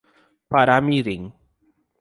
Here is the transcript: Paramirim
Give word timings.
Paramirim 0.49 1.23